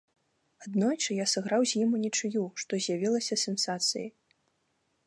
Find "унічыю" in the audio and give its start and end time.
1.99-2.43